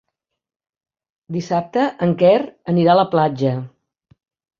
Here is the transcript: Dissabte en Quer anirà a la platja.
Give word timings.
Dissabte 1.35 1.83
en 2.05 2.13
Quer 2.21 2.31
anirà 2.73 2.95
a 2.95 2.99
la 3.01 3.05
platja. 3.13 3.53